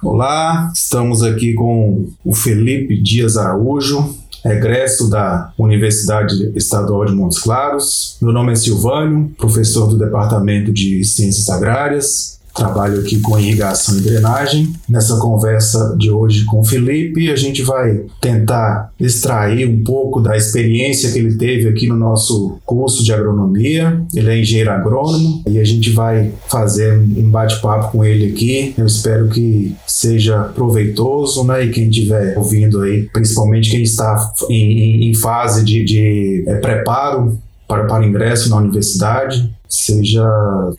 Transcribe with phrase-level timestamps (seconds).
[0.00, 8.16] Olá, estamos aqui com o Felipe Dias Araújo, egresso da Universidade Estadual de Montes Claros.
[8.22, 14.00] Meu nome é Silvânio, professor do Departamento de Ciências Agrárias trabalho aqui com irrigação e
[14.00, 14.72] drenagem.
[14.88, 20.36] Nessa conversa de hoje com o Felipe, a gente vai tentar extrair um pouco da
[20.36, 24.02] experiência que ele teve aqui no nosso curso de agronomia.
[24.14, 28.74] Ele é engenheiro agrônomo e a gente vai fazer um bate-papo com ele aqui.
[28.76, 31.64] Eu espero que seja proveitoso, né?
[31.64, 37.38] E quem estiver ouvindo aí, principalmente quem está em, em fase de, de é, preparo
[37.68, 40.26] para, para ingresso na universidade, seja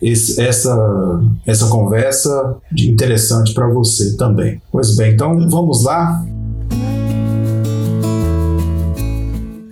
[0.02, 0.76] esse, essa,
[1.46, 4.60] essa conversa interessante para você também.
[4.72, 6.24] Pois bem, então vamos lá.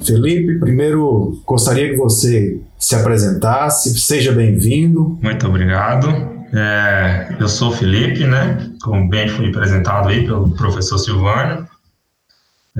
[0.04, 5.19] Felipe, primeiro gostaria que você se apresentasse, seja bem-vindo.
[5.22, 6.08] Muito obrigado.
[6.55, 8.70] É, eu sou Felipe, né?
[8.82, 11.66] Como bem fui apresentado aí pelo professor Silvânio.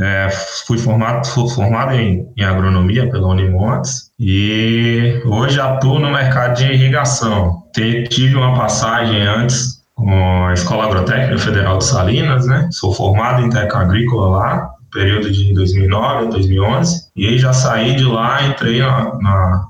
[0.01, 0.29] É,
[0.67, 6.73] fui formado, fui formado em, em agronomia pela Unimontes e hoje atuo no mercado de
[6.73, 7.65] irrigação.
[7.73, 12.69] Tive uma passagem antes com a Escola Agrotécnica Federal de Salinas, né?
[12.71, 18.05] Sou formado em técnica agrícola lá, período de 2009 a 2011, e já saí de
[18.05, 19.67] lá, entrei na, na,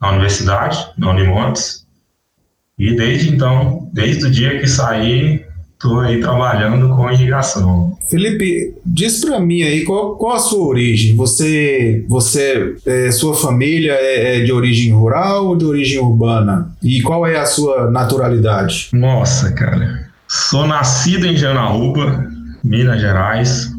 [0.00, 1.86] na universidade, na Unimontes,
[2.78, 5.44] e desde então, desde o dia que saí,
[5.82, 7.98] estou aí trabalhando com irrigação.
[8.08, 11.16] Felipe, diz para mim aí qual, qual, a sua origem?
[11.16, 16.70] Você, você, é, sua família é, é, de origem rural ou de origem urbana?
[16.80, 18.90] E qual é a sua naturalidade?
[18.92, 22.30] Nossa, cara, sou nascido em Janaúba,
[22.62, 23.71] Minas Gerais.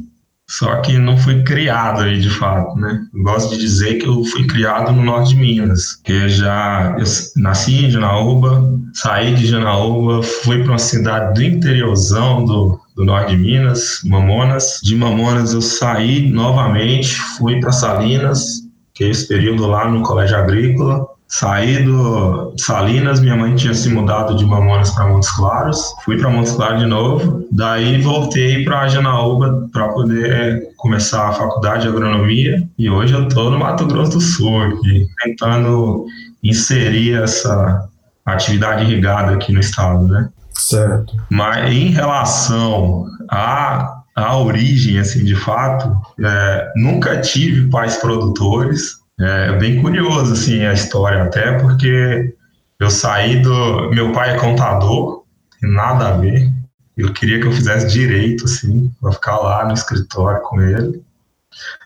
[0.54, 3.08] Só que não fui criado aí de fato, né?
[3.12, 7.06] Gosto de dizer que eu fui criado no norte de Minas, que já eu
[7.42, 13.36] nasci em Janaúba, saí de Janaúba, fui para uma cidade do interiorzão do, do norte
[13.36, 14.80] de Minas, Mamonas.
[14.84, 18.62] De Mamonas eu saí novamente, fui para Salinas,
[18.94, 21.03] que é esse período lá no colégio agrícola.
[21.34, 26.30] Saí do Salinas, minha mãe tinha se mudado de Mamonas para Montes Claros, fui para
[26.30, 32.64] Montes Claros de novo, daí voltei para Janaúba para poder começar a faculdade de agronomia
[32.78, 36.06] e hoje eu estou no Mato Grosso do Sul, aqui, tentando
[36.44, 37.90] inserir essa
[38.24, 40.30] atividade irrigada aqui no estado, né?
[40.52, 41.18] Certo.
[41.32, 49.57] Mas em relação à, à origem, assim, de fato, é, nunca tive pais produtores, é
[49.57, 52.35] bem curioso, assim, a história até, porque
[52.79, 53.90] eu saí do...
[53.91, 55.24] Meu pai é contador,
[55.62, 56.51] nada a ver.
[56.96, 61.03] Eu queria que eu fizesse direito, assim, para ficar lá no escritório com ele.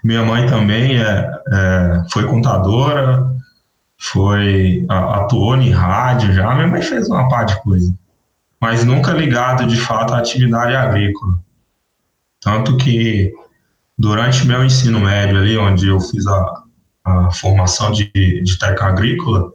[0.03, 3.29] Minha mãe também é, é foi contadora,
[3.97, 6.53] foi atuou em rádio já.
[6.55, 7.93] Minha mãe fez uma par de coisa,
[8.59, 11.39] mas nunca ligado de fato à atividade agrícola.
[12.41, 13.33] Tanto que
[13.97, 16.63] durante meu ensino médio ali, onde eu fiz a,
[17.07, 19.51] a formação de, de técnica agrícola,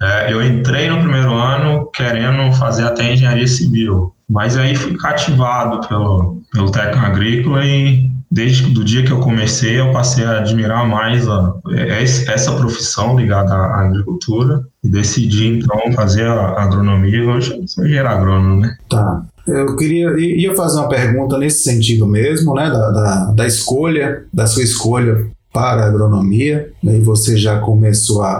[0.00, 5.86] é, eu entrei no primeiro ano querendo fazer até engenharia civil, mas aí fui cativado
[5.88, 10.88] pelo, pelo técnico agrícola e desde o dia que eu comecei eu passei a admirar
[10.88, 17.24] mais a, é, essa profissão ligada à agricultura e decidi então fazer a agronomia.
[17.24, 18.76] Hoje eu sou engenheiro agrônomo, né?
[18.88, 19.22] Tá.
[19.46, 24.46] Eu queria ia fazer uma pergunta nesse sentido mesmo, né, da, da, da escolha, da
[24.46, 28.30] sua escolha para a agronomia, aí você já começou a,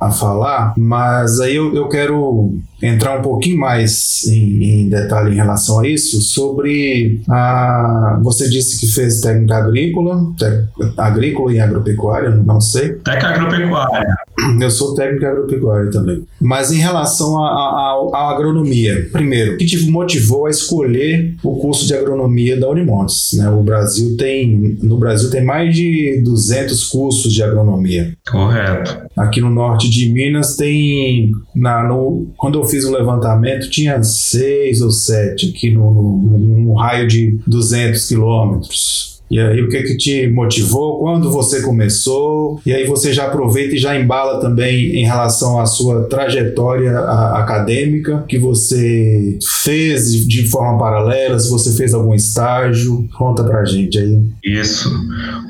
[0.00, 5.32] a, a falar, mas aí eu, eu quero entrar um pouquinho mais em, em, detalhe
[5.32, 8.20] em relação a isso, sobre a.
[8.22, 12.94] Você disse que fez técnica agrícola, tec, agrícola e agropecuária, não sei.
[12.94, 14.16] Técnica agropecuária.
[14.60, 16.24] Eu sou técnico agropecuária também.
[16.40, 21.94] Mas em relação à agronomia, primeiro, o que te motivou a escolher o curso de
[21.94, 23.32] agronomia da Unimontes?
[23.34, 23.48] Né?
[23.48, 28.14] O Brasil tem, no Brasil tem mais de 200 cursos de agronomia.
[28.30, 28.98] Correto.
[29.16, 34.80] Aqui no norte de Minas tem, na, no, quando eu fiz o levantamento, tinha seis
[34.80, 39.13] ou sete aqui no, no, no raio de 200 quilômetros.
[39.30, 40.98] E aí, o que que te motivou?
[40.98, 42.60] Quando você começou?
[42.64, 48.24] E aí você já aproveita e já embala também em relação à sua trajetória acadêmica
[48.28, 53.08] que você fez de forma paralela, se você fez algum estágio.
[53.16, 54.22] Conta pra gente aí.
[54.44, 54.90] Isso.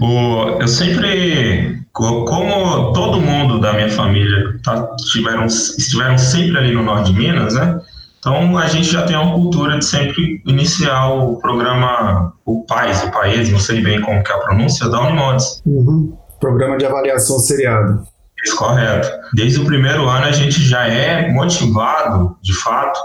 [0.01, 6.83] O, eu sempre como todo mundo da minha família tá, tiveram, estiveram sempre ali no
[6.83, 7.81] norte de Minas, né?
[8.25, 13.11] Então a gente já tem uma cultura de sempre iniciar o programa, o PAIS, o
[13.11, 15.61] PAIS, não sei bem como que é a pronúncia, da Unimodes.
[15.67, 16.17] Uhum.
[16.41, 18.03] Programa de avaliação seriado.
[18.43, 19.11] Isso, correto.
[19.35, 22.99] Desde o primeiro ano a gente já é motivado, de fato,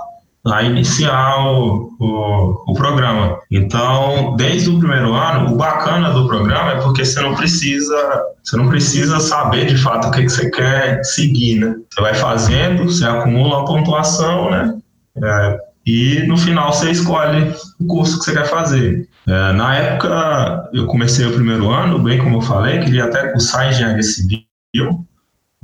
[0.47, 3.39] a iniciar o, o, o, programa.
[3.51, 8.55] Então, desde o primeiro ano, o bacana do programa é porque você não precisa, você
[8.55, 11.75] não precisa saber de fato o que, que você quer seguir, né?
[11.89, 14.79] Você vai fazendo, você acumula a pontuação, né?
[15.23, 19.07] É, e no final você escolhe o curso que você quer fazer.
[19.27, 23.69] É, na época, eu comecei o primeiro ano, bem como eu falei, queria até cursar
[23.69, 24.43] engenharia civil,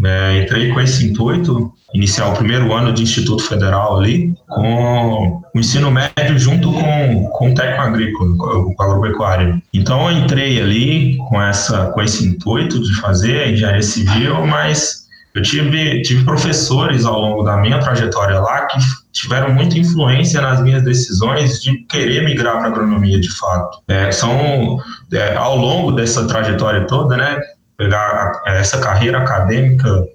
[0.03, 5.59] é, entrei com esse intuito, iniciar o primeiro ano de Instituto Federal ali, com o
[5.59, 9.61] ensino médio junto com, com o técnico agrícola, com a agropecuária.
[9.73, 15.04] Então eu entrei ali com, essa, com esse intuito de fazer engenharia civil, mas
[15.35, 18.77] eu tive, tive professores ao longo da minha trajetória lá que
[19.11, 23.79] tiveram muita influência nas minhas decisões de querer migrar para agronomia de fato.
[23.89, 24.79] É, são,
[25.11, 27.37] é, ao longo dessa trajetória toda, né,
[27.77, 30.05] pegar essa carreira acadêmica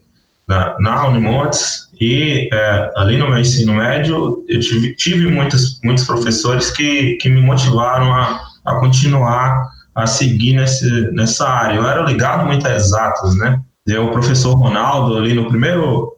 [0.48, 6.04] na, na Unimontes e é, ali no meu ensino médio eu tive, tive muitos, muitos
[6.04, 11.76] professores que, que me motivaram a, a continuar a seguir nesse, nessa área.
[11.76, 13.60] Eu era ligado muito a exatos, né?
[13.98, 16.16] O professor Ronaldo, ali no primeiro,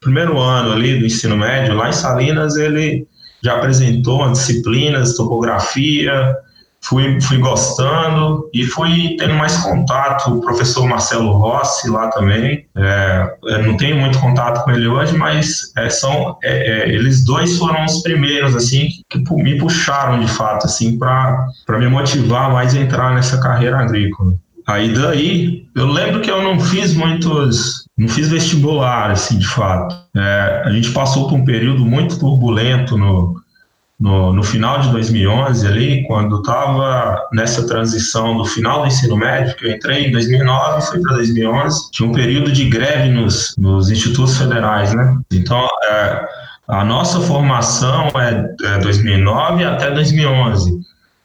[0.00, 3.06] primeiro ano ali do ensino médio, lá em Salinas, ele
[3.42, 6.34] já apresentou disciplinas, topografia,
[6.84, 10.34] fui, fui gostando e fui tendo mais contato.
[10.34, 12.66] O professor Marcelo Rossi lá também.
[12.76, 17.58] É, não tenho muito contato com ele hoje, mas é, são é, é eles dois
[17.58, 22.80] foram os primeiros assim que me puxaram de fato assim para me motivar mais a
[22.80, 24.34] entrar nessa carreira agrícola.
[24.66, 29.94] Aí daí, eu lembro que eu não fiz muitos, não fiz vestibular, assim, de fato.
[30.16, 33.42] É, a gente passou por um período muito turbulento no,
[33.98, 39.56] no, no final de 2011 ali, quando estava nessa transição do final do ensino médio,
[39.56, 43.90] que eu entrei em 2009 fui para 2011, tinha um período de greve nos, nos
[43.90, 45.18] institutos federais, né?
[45.32, 46.24] Então, é,
[46.68, 50.80] a nossa formação é, é 2009 até 2011,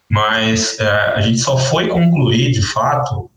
[0.09, 3.28] mas é, a gente só foi concluir, de fato,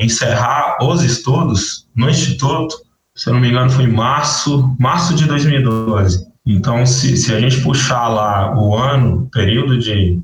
[0.00, 2.74] encerrar os estudos no instituto,
[3.14, 6.26] se eu não me engano, foi em março, março de 2012.
[6.46, 10.18] Então, se, se a gente puxar lá o ano, período de,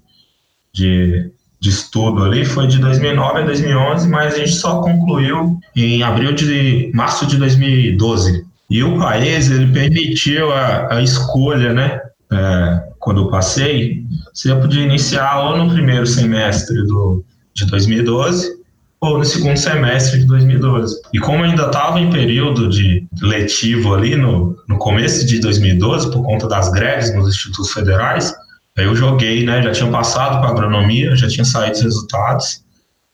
[0.73, 1.31] de,
[1.61, 6.33] de estudo ali, foi de 2009 a 2011, mas a gente só concluiu em abril
[6.33, 8.47] de março de 2012.
[8.71, 12.01] E o país ele permitiu a, a escolha, né?
[12.31, 18.58] É, quando eu passei, você podia iniciar ou no primeiro semestre do, de 2012
[19.01, 21.01] ou no segundo semestre de 2012.
[21.13, 26.23] E como ainda estava em período de letivo ali no, no começo de 2012, por
[26.25, 28.35] conta das greves nos institutos federais,
[28.77, 32.65] aí eu joguei, né, já tinha passado para agronomia, já tinha saído os resultados,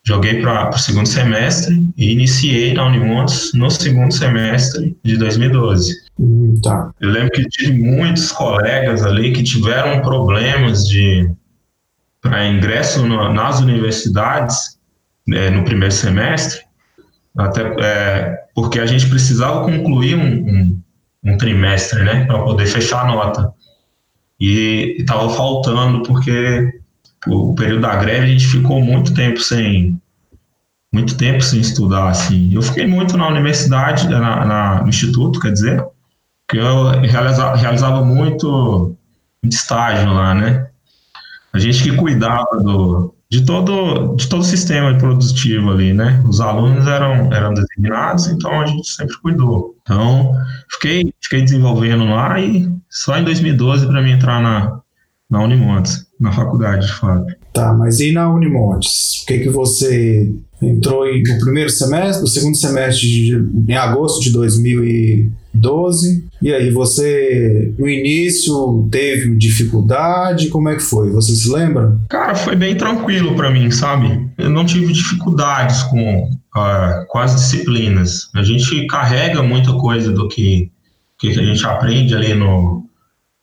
[0.03, 5.93] joguei para o segundo semestre e iniciei na Unimontes no segundo semestre de 2012.
[6.19, 6.91] Hum, tá.
[7.01, 11.31] Eu lembro que tive muitos colegas ali que tiveram problemas de
[12.21, 14.79] para ingresso no, nas universidades
[15.33, 16.61] é, no primeiro semestre,
[17.37, 20.83] até é, porque a gente precisava concluir um, um,
[21.25, 23.53] um trimestre, né, para poder fechar a nota.
[24.41, 26.81] E estava faltando porque
[27.27, 30.01] o período da greve a gente ficou muito tempo sem
[30.93, 32.55] muito tempo sem estudar assim.
[32.55, 35.85] Eu fiquei muito na universidade, na, na no instituto, quer dizer,
[36.49, 38.97] que eu realizava, realizava muito,
[39.43, 40.69] muito estágio lá, né?
[41.53, 46.23] A gente que cuidava do, de todo, de todo o sistema produtivo ali, né?
[46.25, 49.75] Os alunos eram, eram designados, então a gente sempre cuidou.
[49.83, 50.33] Então,
[50.71, 54.79] fiquei, fiquei desenvolvendo lá e só em 2012 para mim entrar na,
[55.29, 57.27] na Unimontes, na faculdade, de fato.
[57.53, 59.23] Tá, mas e na Unimontes?
[59.25, 60.33] O que que você
[60.63, 64.31] entrou no primeiro semestre, no segundo semestre, de, em agosto de
[65.65, 66.29] 2012.
[66.43, 70.49] E aí, você no início teve dificuldade?
[70.49, 71.11] Como é que foi?
[71.11, 71.99] Você se lembra?
[72.09, 74.29] Cara, foi bem tranquilo para mim, sabe?
[74.37, 78.29] Eu não tive dificuldades com, uh, com as disciplinas.
[78.35, 80.71] A gente carrega muita coisa do que,
[81.19, 82.85] que a gente aprende ali no,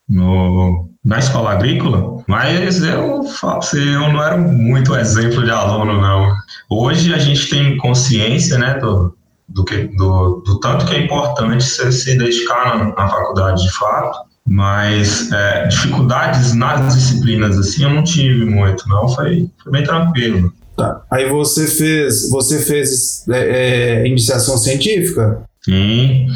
[0.07, 6.31] no na escola agrícola, mas eu você, eu não era muito exemplo de aluno, não.
[6.69, 9.15] Hoje a gente tem consciência, né, do,
[9.53, 13.71] do, que, do, do tanto que é importante você se dedicar na, na faculdade de
[13.71, 19.83] fato, mas é, dificuldades nas disciplinas, assim, eu não tive muito, não, foi, foi bem
[19.83, 20.51] tranquilo.
[20.75, 21.01] Tá.
[21.11, 25.43] Aí você fez, você fez é, é, iniciação científica?
[25.63, 26.27] Sim.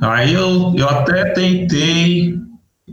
[0.00, 2.38] Aí eu, eu até tentei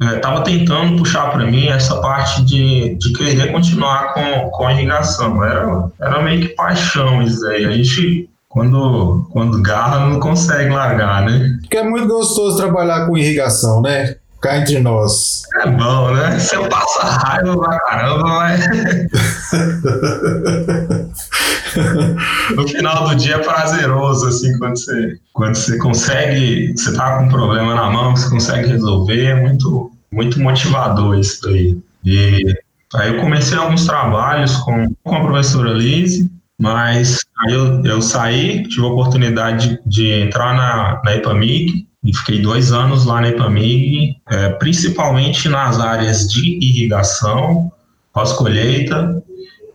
[0.02, 4.74] estava é, tentando puxar para mim essa parte de, de querer continuar com, com a
[4.74, 5.44] irrigação.
[5.44, 7.66] Era, era meio que paixão isso aí.
[7.66, 11.58] A gente, quando, quando garra, não consegue largar, né?
[11.60, 14.16] Porque é muito gostoso trabalhar com irrigação, né?
[14.40, 15.42] cá entre nós.
[15.56, 16.40] É bom, né?
[16.40, 18.66] Você passa raiva pra caramba, mas.
[22.56, 26.74] no final do dia é prazeroso, assim, quando você, quando você consegue.
[26.78, 31.42] Você tá com um problema na mão, você consegue resolver, é muito, muito motivador isso
[31.42, 31.78] daí.
[32.06, 32.56] E
[32.94, 38.64] aí eu comecei alguns trabalhos com, com a professora Lise, mas aí eu, eu saí,
[38.68, 44.18] tive a oportunidade de, entrar na, na EPAMIG, e fiquei dois anos lá na EPAMIG,
[44.30, 47.72] é, principalmente nas áreas de irrigação,
[48.14, 49.24] pós-colheita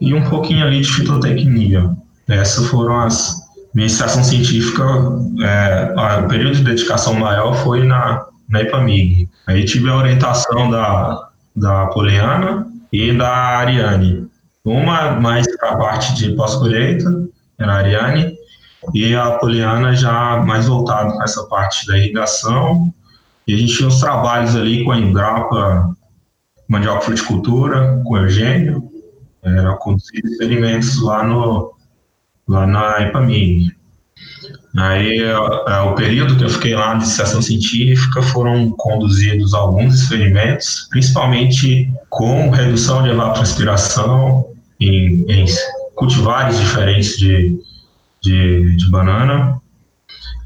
[0.01, 1.91] e um pouquinho ali de fitotecnia.
[2.29, 3.39] Essas foram as.
[3.73, 4.83] Minha iniciação científica,
[5.43, 5.95] é,
[6.25, 9.29] o período de dedicação maior foi na, na EPAMIG.
[9.47, 14.30] Aí tive a orientação da, da Poliana e da Ariane.
[14.65, 18.35] Uma mais para a parte de pós-colheita, era a Ariane,
[18.95, 22.93] e a Poliana já mais voltado para essa parte da irrigação.
[23.47, 25.95] E a gente tinha os trabalhos ali com a Embrapa
[26.69, 28.91] Mandioca Fruticultura, com o Eugênio,
[29.43, 31.75] era conduzir experimentos lá, no,
[32.47, 33.75] lá na EPAMIG.
[34.77, 39.95] Aí, é, é, o período que eu fiquei lá de iniciação científica foram conduzidos alguns
[39.95, 44.50] experimentos, principalmente com redução de evapotranspiração
[44.81, 45.45] em, em
[45.95, 47.61] cultivares diferentes de,
[48.23, 49.61] de, de banana.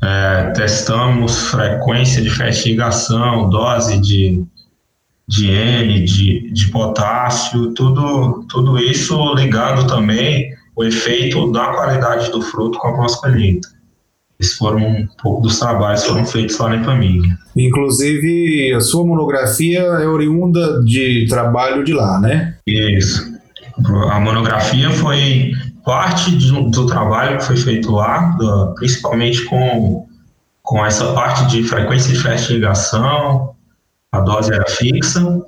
[0.03, 4.45] É, testamos frequência de fertigação, dose de,
[5.26, 12.43] de N, de, de potássio, tudo, tudo isso ligado também o efeito da qualidade do
[12.43, 13.69] fruto com a pós-colheita.
[14.38, 17.38] Esses foram um pouco dos trabalhos que foram feitos lá na família.
[17.57, 22.57] Inclusive, a sua monografia é oriunda de trabalho de lá, né?
[22.67, 23.34] Isso.
[24.11, 25.52] A monografia foi
[25.85, 30.07] parte do, do trabalho que foi feito lá, do, principalmente com,
[30.62, 33.54] com essa parte de frequência de fertigação,
[34.12, 35.43] a dose era fixa,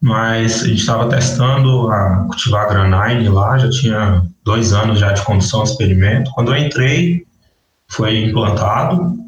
[0.00, 5.22] mas a gente estava testando a cultivar granine lá, já tinha dois anos já de
[5.22, 6.30] condução de experimento.
[6.30, 7.26] Quando eu entrei,
[7.88, 9.18] foi implantado,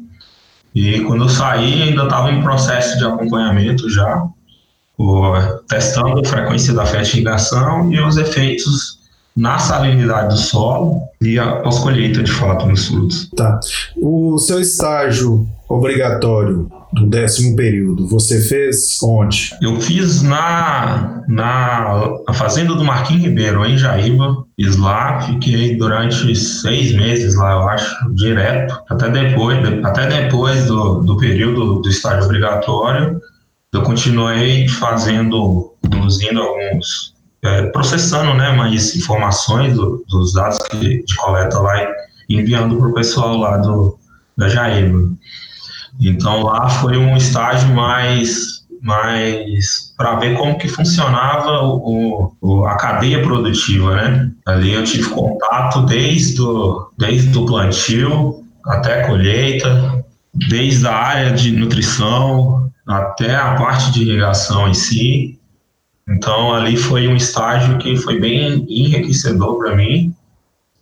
[0.73, 4.25] e quando eu saí, ainda estava em processo de acompanhamento já,
[5.67, 8.99] testando a frequência da fertigação e os efeitos
[9.35, 13.29] na salinidade do solo e a pós-colheita, de fato, nos frutos.
[13.35, 13.59] Tá.
[13.97, 19.55] O seu estágio obrigatório do décimo período, você fez onde?
[19.61, 24.43] Eu fiz na, na, na fazenda do Marquinhos Ribeiro, em Jaíba.
[24.59, 28.77] Fiz lá, fiquei durante seis meses lá, eu acho, direto.
[28.89, 33.21] Até depois, até depois do, do período do estágio obrigatório,
[33.73, 41.15] eu continuei fazendo, produzindo alguns é, processando né, mais informações do, dos dados que, de
[41.15, 41.83] coleta lá
[42.29, 43.97] e enviando para o pessoal lá do,
[44.37, 45.09] da Jaíba.
[45.99, 52.75] Então lá foi um estágio mais, mais para ver como que funcionava o, o, a
[52.75, 54.31] cadeia produtiva, né?
[54.45, 61.31] Ali eu tive contato desde o, desde o plantio até a colheita, desde a área
[61.31, 65.39] de nutrição até a parte de irrigação em si,
[66.07, 70.13] então ali foi um estágio que foi bem enriquecedor para mim,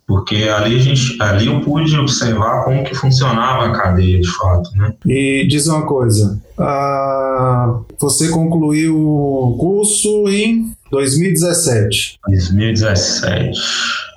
[0.06, 4.70] porque ali a gente, ali eu pude observar como que funcionava a cadeia de fato,
[4.74, 4.92] né?
[5.06, 12.18] E diz uma coisa, uh, você concluiu o curso em 2017?
[12.26, 13.60] 2017.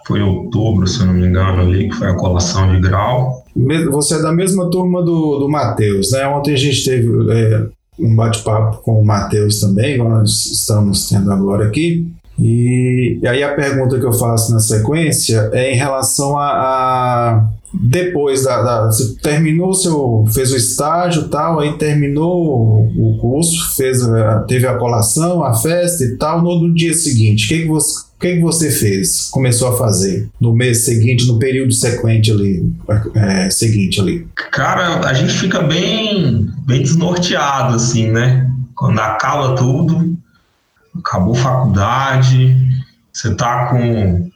[0.06, 3.44] Foi outubro, se eu não me engano, ali, que foi a colação de grau.
[3.92, 6.28] Você é da mesma turma do, do Matheus, né?
[6.28, 7.66] Ontem a gente teve é,
[8.00, 12.12] um bate-papo com o Matheus também, igual nós estamos tendo agora aqui.
[12.40, 17.48] E, e, aí a pergunta que eu faço na sequência é em relação a, a
[17.74, 24.00] depois da, da, você terminou seu fez o estágio tal aí terminou o curso fez
[24.48, 28.36] teve a colação a festa e tal no, no dia seguinte que que você que,
[28.36, 32.74] que você fez começou a fazer no mês seguinte no período sequente ali
[33.15, 40.18] é, seguinte ali cara a gente fica bem bem desnorteado assim né quando acaba tudo
[40.98, 42.58] acabou faculdade
[43.12, 44.32] você tá com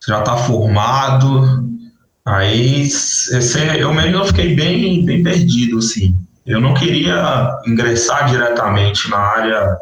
[0.00, 1.68] você já tá formado
[2.28, 6.14] Aí esse, eu mesmo fiquei bem, bem perdido, assim.
[6.44, 9.76] Eu não queria ingressar diretamente na área,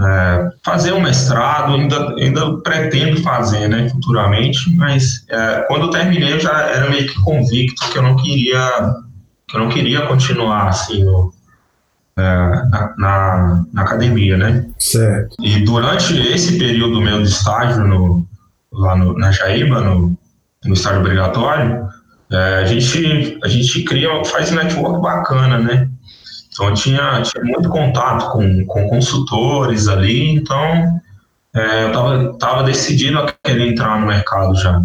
[0.00, 6.34] é, fazer um mestrado, ainda, ainda pretendo fazer, né, futuramente, mas é, quando eu terminei
[6.34, 8.94] eu já era meio que convicto que eu não queria,
[9.48, 11.32] que eu não queria continuar, assim, no,
[12.16, 14.66] é, na, na, na, academia, né?
[14.78, 15.36] Certo.
[15.42, 18.26] E durante esse período meu de estágio no,
[18.72, 20.16] lá no, na Jaíba, no,
[20.64, 21.86] no estágio obrigatório,
[22.30, 25.88] é, a, gente, a gente cria, faz um network bacana, né?
[26.56, 31.00] Então tinha, tinha muito contato com, com consultores ali, então
[31.54, 34.82] é, eu estava tava decidido a querer entrar no mercado já.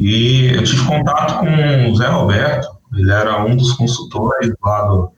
[0.00, 5.12] E eu tive contato com o Zé Roberto, ele era um dos consultores lá do,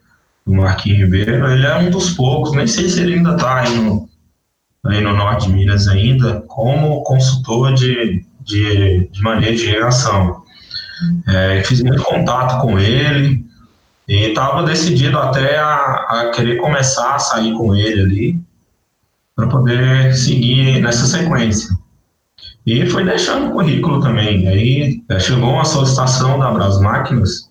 [0.45, 3.79] do Marquinhos Ribeiro, ele é um dos poucos, nem sei se ele ainda está aí
[3.79, 4.09] no,
[4.87, 10.43] aí no Norte de Minas ainda, como consultor de, de, de manejo de.
[11.29, 13.49] É, fiz muito contato com ele
[14.11, 18.41] e estava decidido até a, a, querer começar a sair com ele ali
[19.37, 21.71] para poder seguir nessa sequência.
[22.67, 24.49] E foi deixando o currículo também.
[24.49, 27.49] Aí é, chegou uma solicitação da Bras Máquinas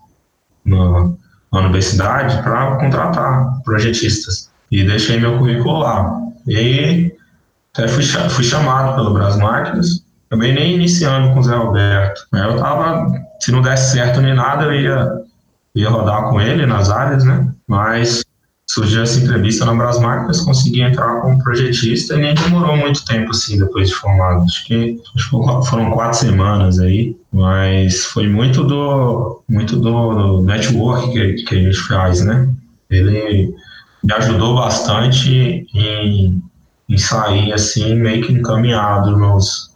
[0.66, 1.14] na,
[1.54, 4.52] na universidade para contratar projetistas.
[4.70, 6.14] E deixei meu currículo lá.
[6.46, 7.10] E
[7.74, 12.22] até fui, fui chamado pelo Bras Máquinas também nem iniciando com o Zé Alberto.
[12.34, 13.08] Eu tava,
[13.40, 15.10] se não desse certo nem nada, eu ia,
[15.76, 17.52] ia rodar com ele nas áreas, né?
[17.68, 18.24] Mas
[18.70, 23.58] surgiu essa entrevista na Brasmarcas, consegui entrar como projetista e nem demorou muito tempo assim
[23.58, 24.44] depois de formado.
[24.44, 30.42] Acho que, acho que foram quatro semanas aí, mas foi muito do muito do, do
[30.44, 32.48] network que, que a gente faz, né?
[32.90, 33.54] Ele
[34.04, 36.42] me ajudou bastante em,
[36.88, 39.69] em sair assim meio que encaminhado nos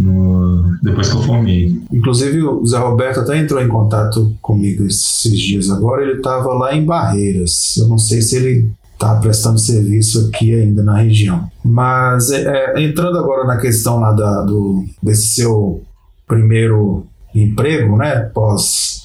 [0.00, 1.82] no, depois que eu formei.
[1.92, 6.02] Inclusive, o Zé Roberto até entrou em contato comigo esses dias agora.
[6.02, 7.76] Ele estava lá em Barreiras.
[7.76, 11.48] Eu não sei se ele está prestando serviço aqui ainda na região.
[11.62, 15.82] Mas é, é, entrando agora na questão lá da, do, desse seu
[16.26, 19.02] primeiro emprego, né, pós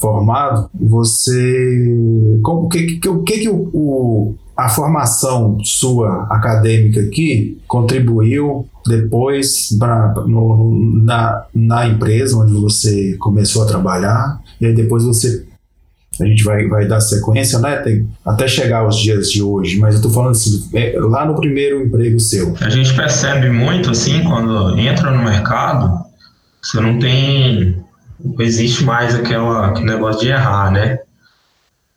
[0.00, 1.88] formado, você,
[2.44, 10.12] o que que, que, que o, o a formação sua acadêmica aqui contribuiu depois pra,
[10.26, 15.46] no, na, na empresa onde você começou a trabalhar, e aí depois você.
[16.20, 17.76] A gente vai, vai dar sequência, né?
[17.76, 21.36] Tem, até chegar aos dias de hoje, mas eu tô falando assim, é, lá no
[21.36, 22.56] primeiro emprego seu.
[22.60, 26.04] A gente percebe muito assim, quando entra no mercado,
[26.60, 27.76] você não tem.
[28.18, 30.98] Não existe mais aquela, aquele negócio de errar, né?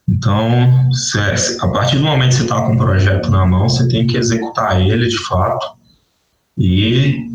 [0.08, 0.90] Então,
[1.62, 4.18] a partir do momento que você está com um projeto na mão, você tem que
[4.18, 5.66] executar ele de fato
[6.58, 7.26] e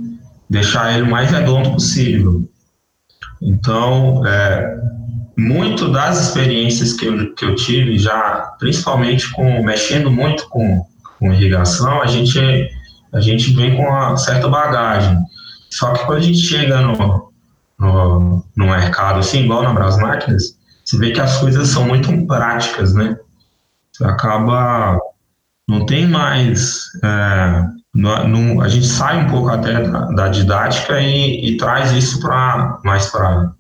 [0.49, 2.49] deixar ele o mais redondo possível.
[3.41, 4.79] Então, é,
[5.37, 10.85] muito das experiências que eu, que eu tive já, principalmente com mexendo muito com,
[11.19, 12.39] com irrigação, a gente,
[13.13, 15.19] a gente vem com uma certa bagagem.
[15.71, 17.33] Só que quando a gente chega no,
[17.79, 20.56] no, no mercado, assim, igual na Bras Máquinas,
[20.87, 23.19] você vê que as coisas são muito práticas, né?
[23.93, 24.97] Você acaba.
[25.69, 26.83] Não tem mais.
[27.03, 27.65] É,
[28.63, 33.11] a gente sai um pouco até da, da didática e, e, traz isso para mais
[33.11, 33.53] para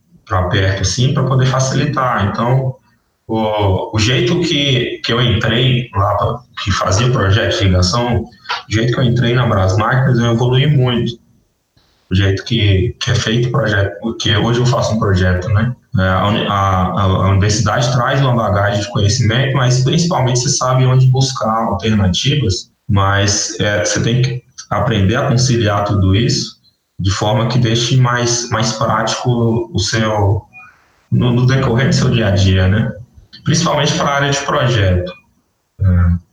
[0.50, 2.26] perto, assim, para poder facilitar.
[2.26, 2.76] Então,
[3.26, 8.28] o, o, jeito que, que eu entrei lá, pra, que fazia projeto de ligação, o
[8.72, 11.18] jeito que eu entrei na Brasmarcas, eu evolui muito.
[12.08, 15.74] O jeito que, que é feito o projeto, porque hoje eu faço um projeto, né?
[15.98, 21.06] É, a, a, a, universidade traz uma bagagem de conhecimento, mas principalmente você sabe onde
[21.06, 26.56] buscar alternativas, mas é, você tem que aprender a conciliar tudo isso
[26.98, 30.42] de forma que deixe mais, mais prático o seu
[31.10, 32.92] no, no decorrer do seu dia a dia, né?
[33.44, 35.12] Principalmente para a área de projeto.
[35.80, 36.25] É.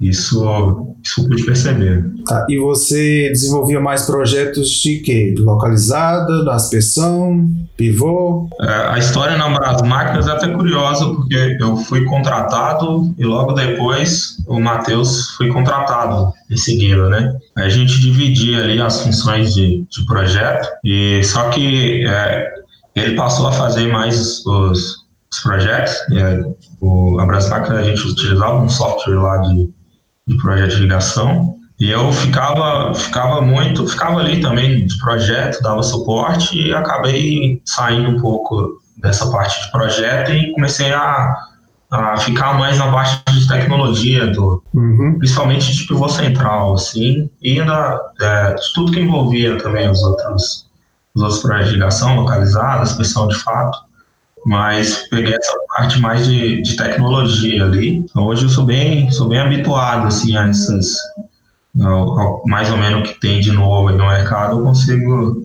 [0.00, 2.10] Isso, isso eu pude perceber.
[2.26, 5.34] Tá, e você desenvolvia mais projetos de quê?
[5.38, 8.48] Localizada, da aspersão, pivô?
[8.62, 13.52] É, a história na Bras Máquinas é até curiosa, porque eu fui contratado e logo
[13.52, 17.36] depois o Matheus foi contratado em seguida, né?
[17.58, 22.54] A gente dividia ali as funções de, de projeto, e só que é,
[22.96, 25.92] ele passou a fazer mais os, os projetos.
[26.12, 26.42] É,
[26.80, 29.68] o, a Bras Máquinas a gente utilizava um software lá de
[30.30, 31.56] de projeto de ligação.
[31.78, 38.10] E eu ficava, ficava muito, ficava ali também de projeto, dava suporte e acabei saindo
[38.10, 41.34] um pouco dessa parte de projeto e comecei a,
[41.90, 45.16] a ficar mais na parte de tecnologia, do, uhum.
[45.18, 50.66] principalmente de pivô central, assim, e ainda é, de tudo que envolvia também os outros,
[51.14, 53.89] os outros projetos de ligação localizadas, inspeção de fato
[54.46, 57.96] mas peguei essa parte mais de, de tecnologia ali.
[57.96, 60.96] Então, hoje eu sou bem, sou bem habituado assim a essas
[61.78, 65.44] ao, ao, mais ou menos o que tem de novo no mercado, eu consigo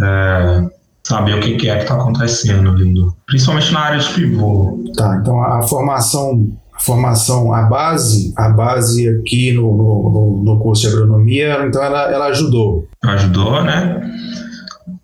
[0.00, 0.64] é,
[1.02, 2.94] saber o que, que é que está acontecendo ali,
[3.26, 4.84] principalmente na área de pivô.
[4.96, 10.82] Tá, então a formação a formação, a base, a base aqui no, no, no curso
[10.82, 12.86] de agronomia, então ela, ela ajudou.
[13.02, 14.00] Ajudou, né?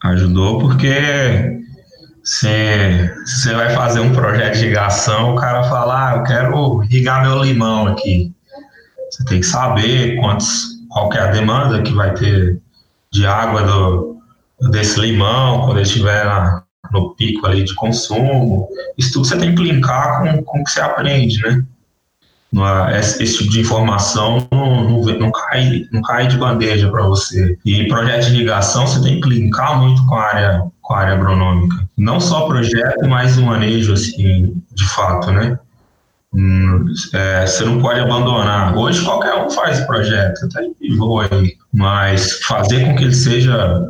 [0.05, 1.64] Ajudou porque
[2.25, 7.23] você, você vai fazer um projeto de irrigação, o cara fala, ah, eu quero irrigar
[7.23, 8.33] meu limão aqui.
[9.11, 12.59] Você tem que saber quantos, qual é a demanda que vai ter
[13.13, 14.17] de água do,
[14.71, 18.69] desse limão, quando ele estiver na, no pico ali de consumo.
[18.97, 21.63] Isso tudo você tem que linkar com, com o que você aprende, né?
[22.97, 27.59] Esse, esse tipo de informação não, não, não, cai, não cai de bandeja para você.
[27.65, 31.15] E projeto de irrigação você tem que linkar muito com a área, com a área
[31.15, 31.89] agronômica.
[31.97, 35.59] Não só projeto, mas o manejo, assim, de fato, né?
[36.33, 38.77] Hum, é, você não pode abandonar.
[38.77, 43.83] Hoje qualquer um faz projeto, até voa aí, mas fazer com que ele seja,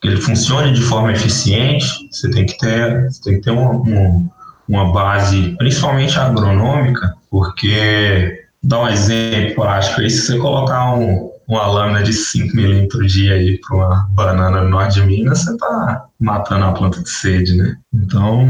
[0.00, 3.70] que ele funcione de forma eficiente, você tem que ter, você tem que ter uma,
[3.70, 4.30] uma,
[4.68, 11.66] uma base, principalmente agronômica, porque dá um exemplo prático aí, se você colocar um, uma
[11.66, 16.04] lâmina de 5 milímetros dia aí para uma banana no norte de Minas, você está
[16.20, 17.78] matando a planta de sede, né?
[17.92, 18.46] Então,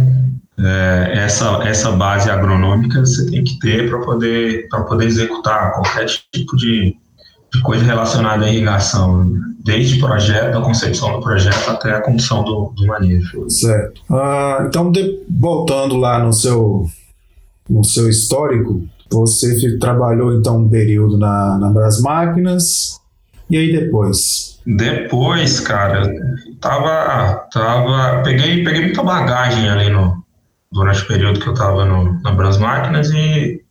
[0.58, 6.56] é, essa, essa base agronômica você tem que ter para poder, poder executar qualquer tipo
[6.56, 6.96] de,
[7.54, 9.32] de coisa relacionada à irrigação,
[9.64, 13.48] desde o projeto, a concepção do projeto até a condução do, do manejo.
[13.48, 14.00] Certo.
[14.10, 16.86] Ah, então, de, voltando lá no seu,
[17.70, 22.87] no seu histórico, você trabalhou então um período na, na Máquinas,
[23.50, 24.60] e aí depois?
[24.66, 26.02] Depois, cara,
[26.60, 30.22] tava, tava, peguei, peguei muita bagagem ali no,
[30.70, 33.62] durante o período que eu estava na Bras Máquinas e,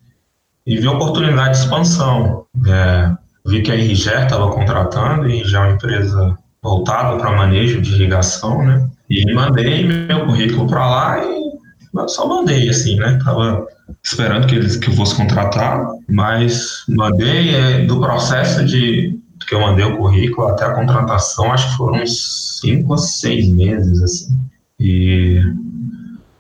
[0.66, 2.46] e vi oportunidade de expansão.
[2.68, 3.12] É,
[3.46, 7.94] vi que a RGE estava contratando, e já é uma empresa voltada para manejo de
[7.94, 8.90] irrigação, né?
[9.10, 13.18] E mandei meu currículo para lá e só mandei, assim, né?
[13.24, 13.66] Tava
[14.04, 19.62] esperando que eles que eu fosse contratar, mas mandei é, do processo de que eu
[19.62, 24.38] mandei o currículo até a contratação, acho que foram uns cinco ou seis meses, assim.
[24.80, 25.42] E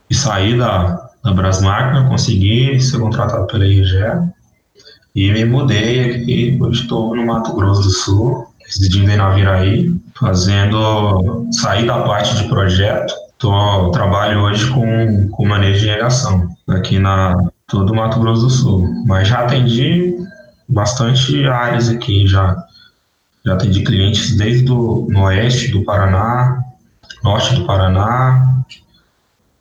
[0.09, 4.03] e saí da, da Brasmáquina, consegui ser contratado pela IRGE
[5.13, 11.47] e me mudei aqui, hoje estou no Mato Grosso do Sul, residindo em Naviraí, fazendo,
[11.51, 17.35] saí da parte de projeto, tô, trabalho hoje com, com manejo de irrigação aqui na
[17.67, 20.15] todo o Mato Grosso do Sul, mas já atendi
[20.69, 22.55] bastante áreas aqui, já,
[23.47, 26.61] já atendi clientes desde o oeste do Paraná,
[27.23, 28.61] norte do Paraná,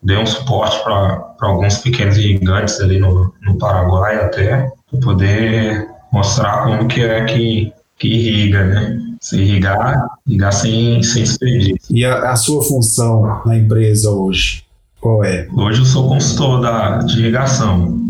[0.03, 6.65] dei um suporte para alguns pequenos gigantes ali no, no Paraguai até, para poder mostrar
[6.65, 8.99] como que é que, que irriga, né?
[9.21, 11.97] Se irrigar, irrigar sem, sem desperdício.
[11.97, 14.65] E a, a, sua função na empresa hoje,
[15.01, 15.47] qual é?
[15.55, 18.06] Hoje eu sou consultor da, de irrigação.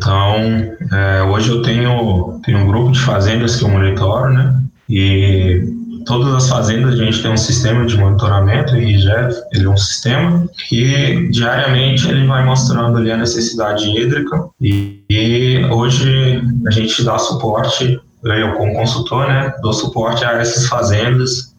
[0.00, 0.34] Então,
[0.90, 4.58] é, hoje eu tenho, tenho um grupo de fazendas que eu monitoro, né?
[4.88, 5.62] E
[6.06, 9.76] todas as fazendas a gente tem um sistema de monitoramento, o RIGEF, ele é um
[9.76, 17.04] sistema que diariamente ele vai mostrando ali a necessidade hídrica e, e hoje a gente
[17.04, 21.49] dá suporte, eu como consultor, né, dou suporte a essas fazendas,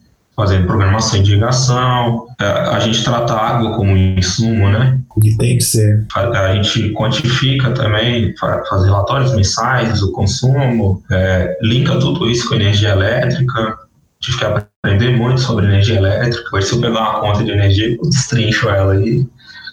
[0.41, 4.99] fazendo programação de irrigação, a, é, a gente trata a água como insumo, né?
[5.23, 6.07] E tem que ser.
[6.15, 12.55] A, a gente quantifica também, faz relatórios mensais do consumo, é, linka tudo isso com
[12.55, 13.77] energia elétrica,
[14.19, 16.43] tive que aprender muito sobre energia elétrica.
[16.53, 19.27] Hoje, se eu pegar uma conta de energia, eu destrincho ela e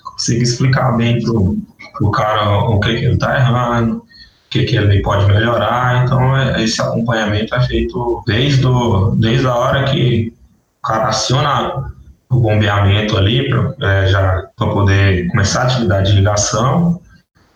[0.05, 1.57] consigo explicar bem pro,
[1.97, 4.03] pro cara o que, que ele está errando, o
[4.51, 6.05] que, que ele pode melhorar.
[6.05, 10.38] Então, é, esse acompanhamento é feito desde, do, desde a hora que o
[10.89, 11.93] cara aciona
[12.31, 17.01] o bombeamento ali para é, já para poder começar a atividade de ligação.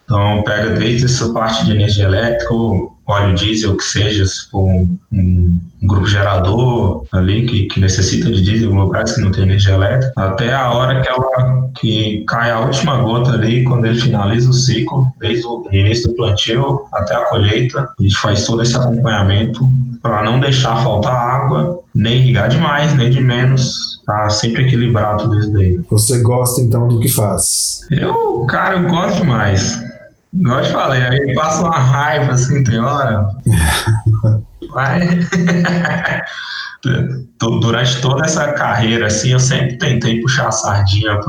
[0.04, 2.52] Então, pega desde essa parte de energia elétrica,
[3.12, 8.42] óleo diesel, que seja, se for um, um, grupo gerador ali que, que necessita de
[8.42, 12.50] diesel, em lugares que não tem energia elétrica, até a hora que ela que cai
[12.50, 17.14] a última gota ali, quando ele finaliza o ciclo, desde o início do plantio até
[17.14, 19.66] a colheita, a gente faz todo esse acompanhamento
[20.02, 25.56] para não deixar faltar água, nem irrigar demais, nem de menos, tá sempre equilibrado desde
[25.56, 25.80] aí.
[25.90, 27.86] Você gosta então do que faz?
[27.90, 29.80] Eu, cara, eu gosto demais.
[30.32, 33.28] Igual eu te falei, aí passa uma raiva assim, tem hora.
[34.72, 35.00] Vai.
[37.38, 41.20] Durante toda essa carreira, assim, eu sempre tentei puxar a sardinha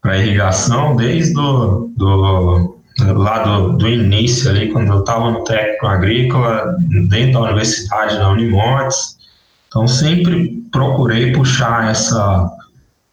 [0.00, 5.86] para irrigação, desde do, do, lá do, do início ali, quando eu estava no técnico
[5.86, 6.76] agrícola,
[7.08, 9.16] dentro da universidade da Unimontes.
[9.68, 12.50] Então, sempre procurei puxar essa,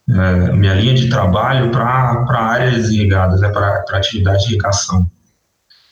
[0.10, 5.06] é, minha linha de trabalho para áreas irrigadas, né, para atividade de irrigação.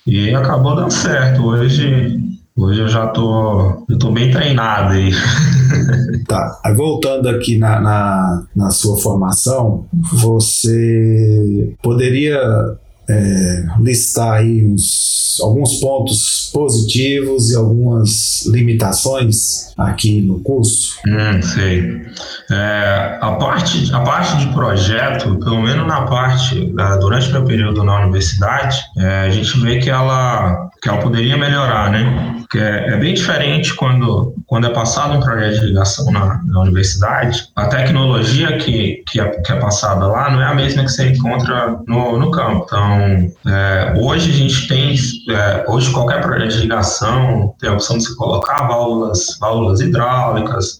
[0.06, 1.44] E acabou dando certo.
[1.46, 2.18] Hoje,
[2.56, 5.12] hoje eu já tô, eu tô bem treinado aí.
[6.28, 6.60] Tá.
[6.66, 12.38] Aí voltando aqui na, na, na sua formação, você poderia
[13.10, 20.98] é, listar aí uns, alguns pontos positivos e algumas limitações aqui no curso?
[21.08, 22.02] Hum, sei.
[22.50, 27.84] É, a, parte, a parte de projeto, pelo menos na parte, durante o meu período
[27.84, 32.38] na universidade, é, a gente vê que ela, que ela poderia melhorar, né?
[32.50, 36.62] que é, é, bem diferente quando, quando é passado um projeto de ligação na, na
[36.62, 37.50] universidade.
[37.56, 41.10] A tecnologia que, que, é, que é passada lá não é a mesma que você
[41.10, 42.64] encontra no, no campo.
[42.66, 42.97] Então,
[43.46, 44.96] é, hoje a gente tem,
[45.30, 50.80] é, hoje qualquer projeto de ligação tem a opção de se colocar válvulas, válvulas hidráulicas,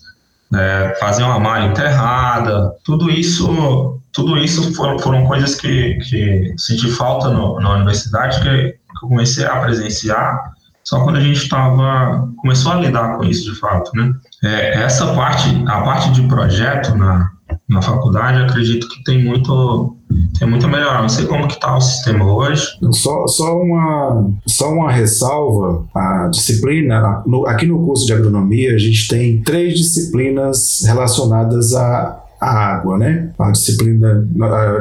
[0.54, 6.90] é, fazer uma malha enterrada, tudo isso, tudo isso foram, foram coisas que, que senti
[6.92, 10.56] falta no, na universidade que, que eu comecei a presenciar
[10.88, 14.14] só quando a gente estava começou a lidar com isso de fato, né?
[14.42, 17.30] É, essa parte, a parte de projeto na,
[17.70, 19.96] na faculdade, acredito que tem muito
[20.40, 21.02] tem muito a melhorar.
[21.02, 22.66] Não sei como que está o sistema hoje.
[22.92, 28.78] Só, só, uma, só uma ressalva, a disciplina, no, aqui no curso de agronomia a
[28.78, 33.32] gente tem três disciplinas relacionadas a a água, né?
[33.38, 34.28] A disciplina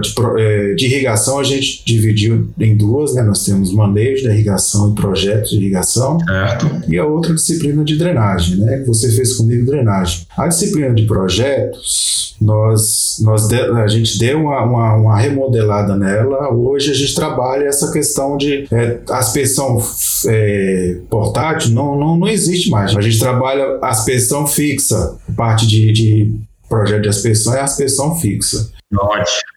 [0.01, 3.23] de, é, de, irrigação a gente dividiu em duas, né?
[3.23, 6.19] Nós temos manejo da irrigação e projetos de irrigação.
[6.21, 6.67] Certo.
[6.89, 8.79] E a outra disciplina de drenagem, né?
[8.79, 10.27] Que você fez comigo drenagem.
[10.37, 16.53] A disciplina de projetos, nós, nós de, a gente deu uma, uma, uma, remodelada nela.
[16.53, 19.79] Hoje a gente trabalha essa questão de é, aspersão
[20.27, 22.95] é, portátil, não, não, não existe mais.
[22.95, 26.35] A gente trabalha aspersão fixa, parte de, de
[26.69, 28.71] projeto de aspersão é aspersão fixa.
[28.95, 29.57] Ótimo.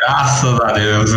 [0.00, 1.10] Graças a Deus.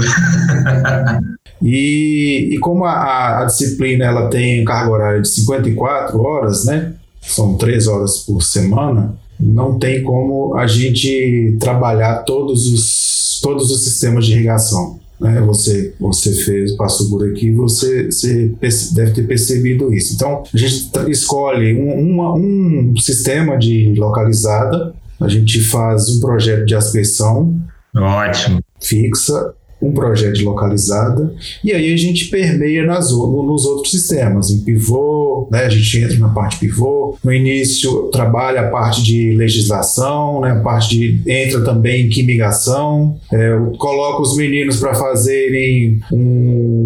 [1.61, 6.93] e, e como a, a, disciplina ela tem carga horária de 54 horas, né?
[7.21, 13.83] São 3 horas por semana, não tem como a gente trabalhar todos os, todos os
[13.83, 14.99] sistemas de irrigação.
[15.19, 15.41] Né?
[15.41, 18.53] Você, você fez, passou por aqui, você, você
[18.93, 20.13] deve ter percebido isso.
[20.13, 26.65] Então, a gente escolhe um, uma, um sistema de localizada a gente faz um projeto
[26.65, 27.59] de aspersão.
[27.95, 28.61] Ótimo.
[28.81, 34.63] Fixa um projeto de localizada, e aí a gente permeia nas, nos outros sistemas, em
[34.63, 40.41] pivô, né, a gente entra na parte pivô, no início trabalha a parte de legislação,
[40.41, 46.76] né, a parte de, entra também em quimigação, é, coloca os meninos para fazerem um,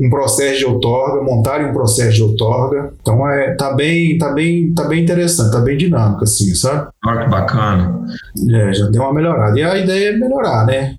[0.00, 4.72] um processo de outorga, montarem um processo de outorga, então é, tá bem, tá bem,
[4.72, 6.88] tá bem interessante, tá bem dinâmico assim, sabe?
[7.04, 8.00] Olha que bacana.
[8.50, 10.96] É, já deu uma melhorada, e a ideia é melhorar, né,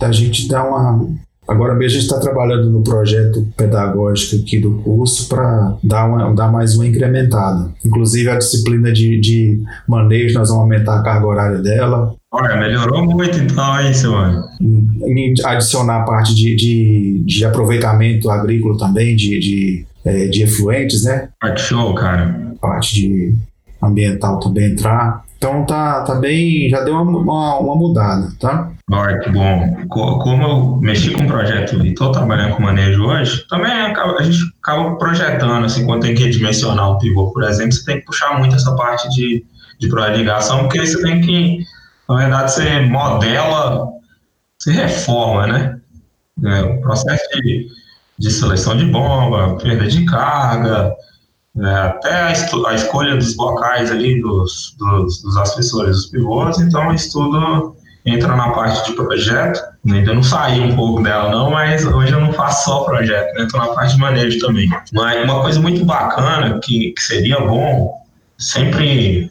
[0.00, 1.06] a gente dá uma.
[1.52, 6.34] Agora mesmo a gente está trabalhando no projeto pedagógico aqui do curso para dar, uma,
[6.34, 7.70] dar mais uma incrementada.
[7.84, 12.14] Inclusive a disciplina de, de manejo, nós vamos aumentar a carga horária dela.
[12.32, 14.42] Olha, melhorou muito então, hein, senhor?
[15.44, 21.28] Adicionar a parte de, de, de aproveitamento agrícola também, de, de, é, de efluentes, né?
[21.38, 22.54] Parte show, cara.
[22.62, 23.34] Parte de
[23.82, 25.22] ambiental também entrar.
[25.36, 28.70] Então tá, tá bem, já deu uma, uma, uma mudada, tá?
[29.32, 29.86] Bom.
[29.88, 34.38] Como eu mexi com o projeto e estou trabalhando com manejo hoje, também a gente
[34.62, 38.38] acaba projetando, assim, quando tem que dimensionar um pivô, por exemplo, você tem que puxar
[38.38, 39.44] muito essa parte de,
[39.80, 41.64] de ligação, porque você tem que,
[42.06, 43.88] na verdade, você modela,
[44.58, 45.80] você reforma, né?
[46.44, 47.68] É, o processo de,
[48.18, 50.94] de seleção de bomba, perda de carga,
[51.58, 56.92] é, até a, a, escolha dos locais ali dos, dos, dos assessores, dos pivôs, então
[56.92, 57.74] isso tudo
[58.04, 62.20] entra na parte de projeto, ainda não saí um pouco dela não, mas hoje eu
[62.20, 63.46] não faço só projeto, né?
[63.54, 64.68] Na parte de manejo também.
[64.92, 68.02] Mas uma coisa muito bacana que, que seria bom
[68.38, 69.30] sempre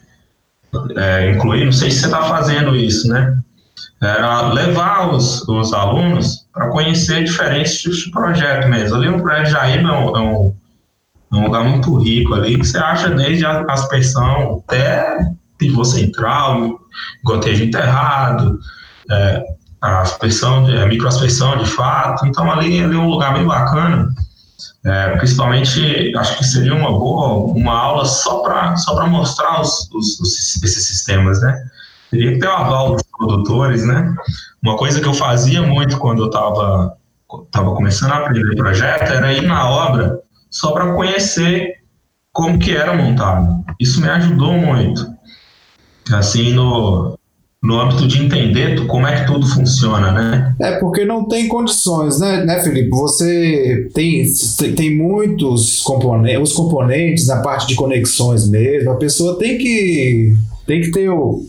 [0.96, 3.36] é, incluir, não sei se você está fazendo isso, né?
[4.00, 8.96] Era levar os, os alunos para conhecer diferentes tipos de projeto mesmo.
[8.96, 10.54] Ali no prédio Jaíba é um, é um
[11.32, 16.78] é um lugar muito rico ali, que você acha desde a aspersão até pivô central,
[17.24, 18.58] gotejo enterrado,
[19.10, 19.42] é,
[19.80, 22.26] a aspersão, de, a microaspersão de fato.
[22.26, 24.14] Então ali, ali é um lugar bem bacana.
[24.84, 30.20] É, principalmente, acho que seria uma boa uma aula só para só mostrar os, os,
[30.20, 31.56] os, esses sistemas, né?
[32.10, 34.14] Teria que ter o aval dos produtores, né?
[34.62, 36.96] Uma coisa que eu fazia muito quando eu estava
[37.50, 41.76] tava começando a aprender projeto era ir na obra só para conhecer
[42.32, 43.64] como que era montado.
[43.80, 45.06] Isso me ajudou muito.
[46.10, 47.18] Assim, no,
[47.62, 50.54] no âmbito de entender como é que tudo funciona, né?
[50.60, 52.90] É, porque não tem condições, né, né Felipe?
[52.90, 54.24] Você tem,
[54.74, 60.34] tem muitos componentes, os componentes na parte de conexões mesmo, a pessoa tem que
[60.66, 61.46] tem que ter o,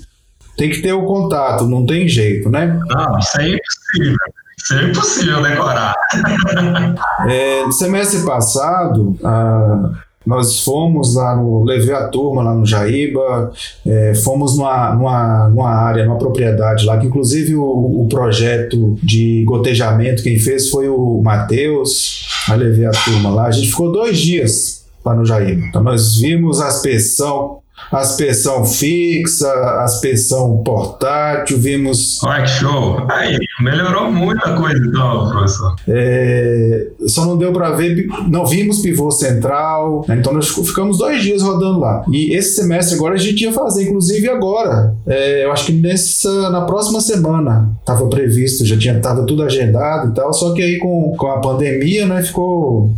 [0.56, 2.80] tem que ter o contato, não tem jeito, né?
[2.88, 4.18] Não, isso é impossível.
[4.56, 5.96] Isso é impossível decorar.
[7.28, 9.92] é, no semestre passado, a,
[10.26, 11.64] nós fomos lá no.
[11.64, 13.52] Levei a turma lá no Jaíba,
[13.86, 17.64] é, fomos numa, numa, numa área, numa propriedade lá, que inclusive o,
[18.04, 22.28] o projeto de gotejamento quem fez foi o Matheus.
[22.50, 23.46] Aí levei a turma lá.
[23.46, 25.66] A gente ficou dois dias lá no Jaíba.
[25.68, 32.22] Então nós vimos a aspersão aspersão fixa, aspersão portátil, vimos.
[32.24, 33.06] Olha que show!
[33.10, 35.76] Aí, melhorou muita coisa então, professor.
[35.88, 40.18] É, só não deu para ver, não vimos pivô central, né?
[40.18, 42.04] então nós ficamos dois dias rodando lá.
[42.12, 46.50] E esse semestre agora a gente ia fazer, inclusive agora, é, eu acho que nessa,
[46.50, 50.78] na próxima semana estava previsto, já tinha tava tudo agendado e tal, só que aí
[50.78, 52.92] com, com a pandemia, né, ficou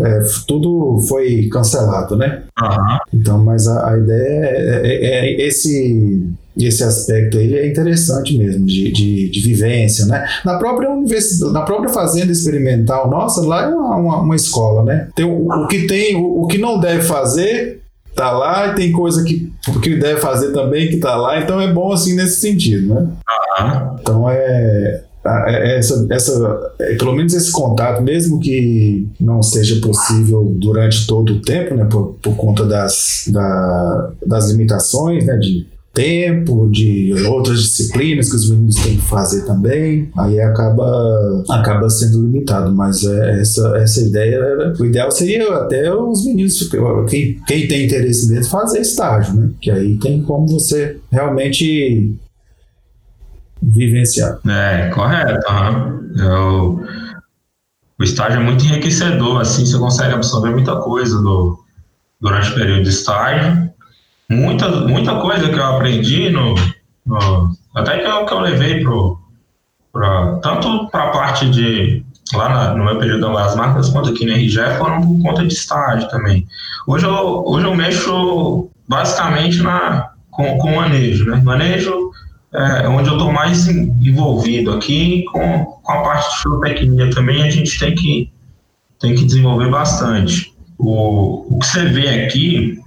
[0.00, 2.42] é, tudo foi cancelado, né?
[2.60, 2.98] Uhum.
[3.14, 6.28] Então, mas a, a ideia é, é, é, esse
[6.58, 10.26] esse aspecto aí é interessante mesmo de, de, de, vivência, né?
[10.42, 15.08] Na própria universidade, na própria fazenda experimental, nossa, lá é uma, uma, uma escola, né?
[15.14, 17.82] Tem o, o que tem, o, o, que não deve fazer
[18.14, 21.70] tá lá e tem coisa que que deve fazer também que tá lá, então é
[21.70, 23.00] bom assim nesse sentido, né?
[23.60, 23.96] Uhum.
[24.00, 25.02] Então é é,
[25.48, 31.40] essa, essa, é, pelo menos esse contato, mesmo que não seja possível durante todo o
[31.40, 38.28] tempo, né, por, por conta das, da, das limitações, né, de tempo, de outras disciplinas
[38.28, 42.70] que os meninos têm que fazer também, aí acaba, acaba sendo limitado.
[42.74, 46.68] Mas é, essa, essa ideia, o ideal seria até os meninos,
[47.08, 49.48] quem, quem tem interesse mesmo, fazer estágio, né?
[49.58, 52.14] Que aí tem como você realmente
[53.62, 54.38] vivenciar.
[54.48, 55.46] É, correto.
[55.50, 56.14] Uhum.
[56.18, 56.86] Eu,
[57.98, 61.58] o estágio é muito enriquecedor, assim você consegue absorver muita coisa do,
[62.20, 63.70] durante o período de estágio.
[64.28, 66.54] Muita, muita coisa que eu aprendi no,
[67.06, 69.18] no até que eu, que eu levei pro,
[69.92, 74.26] pra, tanto para a parte de lá na, no meu período das marcas quanto aqui
[74.26, 76.46] na RGE foram por conta de estágio também.
[76.86, 81.40] Hoje eu, hoje eu mexo basicamente na, com, com manejo, né?
[81.44, 82.10] Manejo
[82.56, 87.50] é, onde eu estou mais envolvido aqui com, com a parte de filotecnia também a
[87.50, 88.32] gente tem que,
[88.98, 90.54] tem que desenvolver bastante.
[90.78, 92.78] O, o que você vê aqui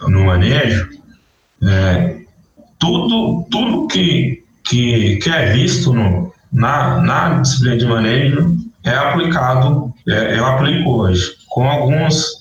[0.00, 0.88] no manejo,
[1.62, 2.20] é,
[2.78, 9.92] tudo, tudo que, que, que é visto no, na, na disciplina de manejo é aplicado,
[10.08, 12.38] é, eu aplico hoje, com alguns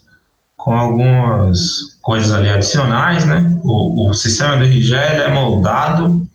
[0.55, 3.57] com algumas coisas ali adicionais, né?
[3.63, 6.27] O, o sistema de RG é moldado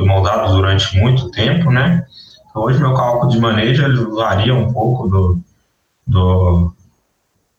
[0.00, 2.04] foi moldado durante muito tempo, né?
[2.48, 5.38] Então, hoje meu cálculo de manejo ele varia um pouco do,
[6.06, 6.72] do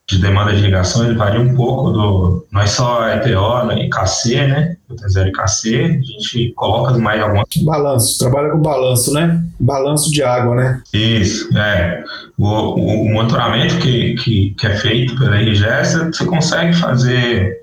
[0.08, 3.88] de demanda de ligação, ele varia um pouco do não é só ETO né, e
[3.88, 4.76] KC, né?
[4.90, 9.42] T0 e KC, a gente coloca mais algumas balanço, trabalha com balanço, né?
[9.58, 10.82] Balanço de água, né?
[10.92, 12.04] Isso, é.
[12.36, 17.62] O, o, o monitoramento que, que, que, é feito pela RGS, você consegue fazer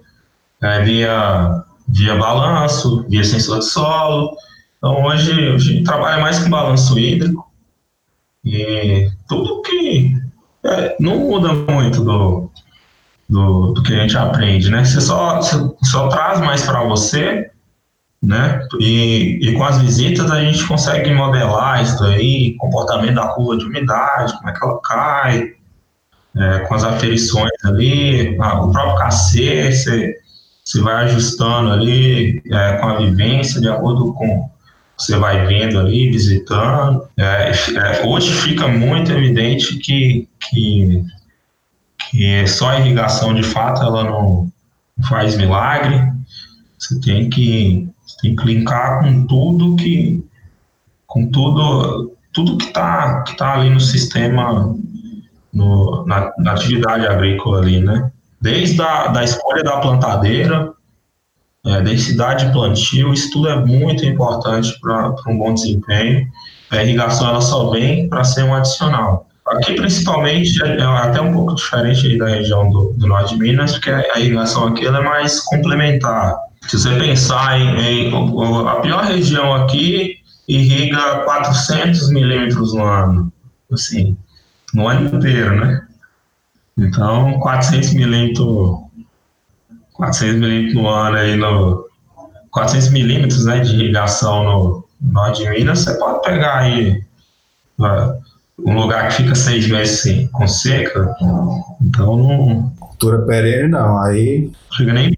[0.63, 4.35] é, via, via balanço, via sensor de solo,
[4.79, 7.45] então hoje a gente trabalha mais com balanço hídrico
[8.43, 10.15] e tudo que
[10.63, 12.49] é, não muda muito do,
[13.27, 14.83] do, do, que a gente aprende, né?
[14.83, 17.51] Você só, só traz mais para você,
[18.23, 18.65] né?
[18.79, 23.65] E, e com as visitas a gente consegue modelar isso aí, comportamento da curva de
[23.65, 25.53] umidade, como é que ela cai,
[26.37, 30.15] é, com as aferições ali, o próprio KC, você,
[30.63, 34.49] você vai ajustando ali é, com a vivência de acordo com
[34.99, 37.07] você vai vendo ali, visitando.
[37.17, 41.03] É, é, hoje fica muito evidente que, que,
[42.09, 44.51] que só a irrigação, de fato, ela não
[45.07, 46.12] faz milagre.
[46.77, 47.88] Você tem que,
[48.21, 50.23] tem que linkar com tudo que
[51.07, 54.75] com tudo tudo que está que tá ali no sistema
[55.51, 58.12] no, na, na, atividade agrícola ali, né?
[58.39, 60.71] Desde a da escolha da plantadeira,
[61.65, 66.27] é, densidade de plantio, isso tudo é muito importante para um bom desempenho.
[66.71, 69.27] A irrigação ela só vem para ser um adicional.
[69.47, 73.73] Aqui, principalmente, é, é até um pouco diferente da região do, do, norte de Minas,
[73.73, 76.37] porque a irrigação aqui é mais complementar.
[76.67, 83.33] Se você pensar em, em, a pior região aqui irriga 400 milímetros no ano,
[83.71, 84.15] assim,
[84.73, 85.81] no ano inteiro, né?
[86.77, 88.88] Então, 400 milímetros
[90.00, 91.85] 400 milímetros no ano aí no
[92.52, 97.04] 400 milímetros né, de irrigação no norte de Minas, você pode pegar aí
[97.79, 98.17] uh,
[98.65, 101.13] um lugar que fica seis meses assim, com seca,
[101.81, 102.73] então não.
[102.79, 104.52] Cultura perene não, aí.
[104.73, 105.17] Chega nem.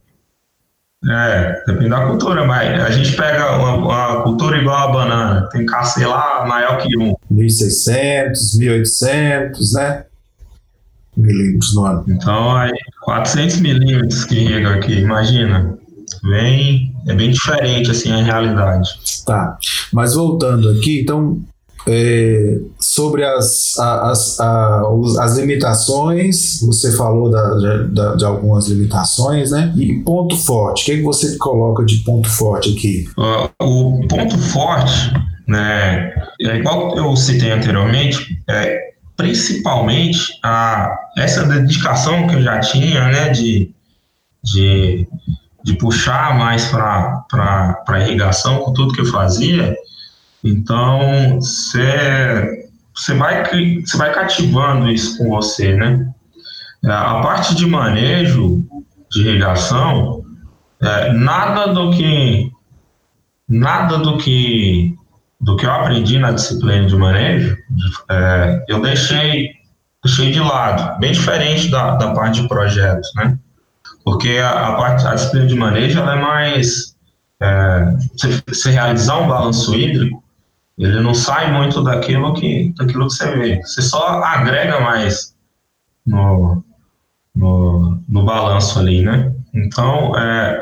[1.10, 5.66] É, depende da cultura, mas a gente pega uma, uma cultura igual a banana, tem
[5.66, 7.16] KC lá maior que um.
[7.32, 10.06] 1.600, 1.800, né?
[11.16, 12.06] Milímetros no ano.
[12.08, 12.72] Então, aí,
[13.04, 15.78] 400 milímetros que rega aqui, imagina.
[16.24, 18.90] Bem, é bem diferente, assim, a realidade.
[19.26, 19.58] Tá,
[19.94, 21.42] mas voltando aqui, então,
[21.88, 29.74] é, sobre as, as, as, as, limitações, você falou da, da, de algumas limitações, né?
[29.76, 33.06] E ponto forte, o que, é que você coloca de ponto forte aqui?
[33.60, 35.12] O ponto forte,
[35.48, 38.91] né, é igual eu citei anteriormente, é
[39.22, 43.72] principalmente a, essa dedicação que eu já tinha, né, de,
[44.44, 45.08] de,
[45.64, 47.24] de puxar mais para
[47.88, 49.76] a irrigação com tudo que eu fazia,
[50.44, 53.44] então, você vai,
[53.86, 56.12] você vai cativando isso com você, né?
[56.84, 58.66] É, a parte de manejo
[59.12, 60.26] de irrigação,
[60.82, 62.52] é, nada do que
[63.48, 64.96] nada do que
[65.42, 67.58] do que eu aprendi na disciplina de manejo,
[68.10, 69.50] é, eu deixei
[70.04, 73.38] deixei de lado, bem diferente da, da parte de projetos, né?
[74.04, 76.96] Porque a, a parte a disciplina de manejo ela é mais
[77.40, 80.24] é, você, você realizar um balanço hídrico
[80.78, 83.62] ele não sai muito daquilo que, daquilo que você vê.
[83.62, 85.36] Você só agrega mais
[86.06, 86.64] no,
[87.36, 89.32] no, no balanço ali, né?
[89.54, 90.60] Então, é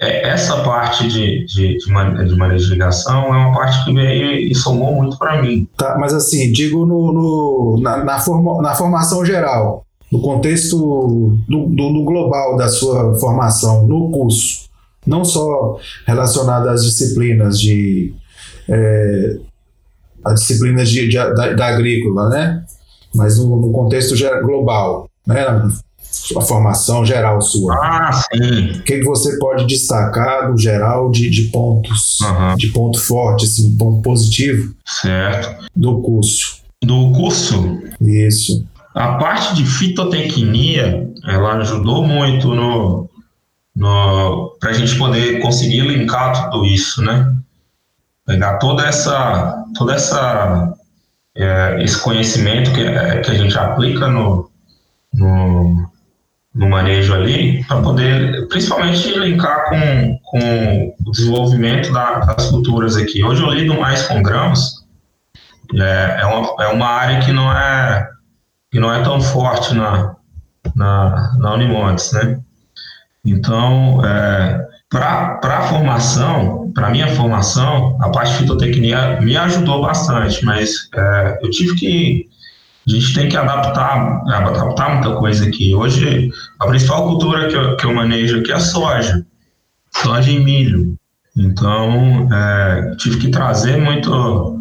[0.00, 4.94] essa parte de, de, de, manejo de ligação é uma parte que veio e somou
[4.94, 5.68] muito para mim.
[5.76, 10.76] Tá, mas assim, digo no, no na, na, forma, na formação geral, no contexto
[11.48, 14.68] do, do, do, global da sua formação, no curso,
[15.06, 18.14] não só relacionado às disciplinas de
[18.68, 19.38] é,
[20.24, 22.64] as disciplinas de, de, da, da, agrícola, né?
[23.14, 25.44] Mas no, no, contexto global, né?
[26.36, 27.74] A formação geral sua.
[27.76, 28.72] Ah, sim.
[28.72, 32.56] O que, que você pode destacar do geral de, de pontos, uhum.
[32.56, 34.74] de ponto forte, assim, ponto positivo?
[34.84, 35.64] Certo.
[35.74, 36.62] Do curso.
[36.82, 37.80] Do curso?
[38.00, 38.64] Isso.
[38.94, 43.08] A parte de fitotecnia, ela ajudou muito no,
[43.74, 47.34] no para a gente poder conseguir linkar tudo isso, né?
[48.26, 50.74] pegar toda essa, toda essa
[51.36, 54.50] é, esse conhecimento que, que a gente aplica no,
[55.12, 55.83] no,
[56.54, 63.24] no manejo ali, para poder, principalmente, linkar com, com o desenvolvimento da, das culturas aqui.
[63.24, 64.84] Hoje eu lido mais com grãos,
[65.74, 68.08] é, é, uma, é uma área que não é,
[68.70, 70.14] que não é tão forte na,
[70.76, 72.38] na, na Unimontes, né?
[73.24, 80.44] Então, é, para a formação, para minha formação, a parte de fitotecnia me ajudou bastante,
[80.44, 82.33] mas é, eu tive que.
[82.86, 85.74] A gente tem que adaptar, adaptar muita coisa aqui.
[85.74, 86.30] Hoje,
[86.60, 89.24] a principal cultura que eu, que eu manejo aqui é a soja,
[89.90, 90.94] soja e milho.
[91.36, 94.60] Então, é, tive que trazer muito,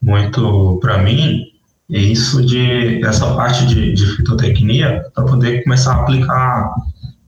[0.00, 1.44] muito para mim
[1.88, 6.74] isso de essa parte de, de fitotecnia para poder começar a aplicar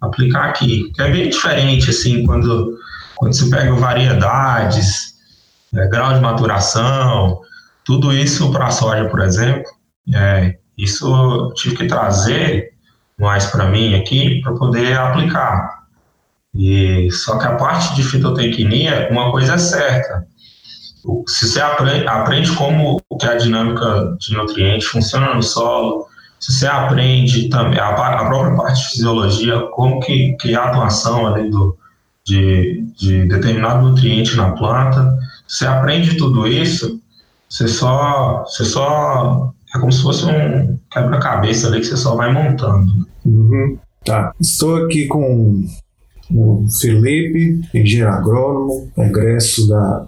[0.00, 0.92] aplicar aqui.
[0.98, 2.78] É bem diferente, assim, quando,
[3.16, 5.14] quando você pega variedades,
[5.74, 7.40] é, grau de maturação,
[7.84, 9.64] tudo isso para a soja, por exemplo,
[10.14, 12.72] é, isso eu tive que trazer
[13.18, 15.80] mais para mim aqui para poder aplicar.
[16.54, 20.26] E só que a parte de fitotecnia, uma coisa é certa.
[21.28, 26.06] Se você aprende, aprende como que a dinâmica de nutrientes funciona no solo,
[26.38, 30.64] se você aprende também a, a, própria parte de fisiologia, como que, que é a
[30.64, 31.76] atuação ali do,
[32.24, 37.00] de, de determinado nutriente na planta, você aprende tudo isso,
[37.48, 42.32] você só, você só é como se fosse um quebra-cabeça ali que você só vai
[42.32, 43.06] montando.
[43.24, 43.78] Uhum.
[44.04, 44.32] Tá.
[44.40, 45.64] Estou aqui com
[46.32, 50.06] o Felipe, engenheiro agrônomo, egresso da,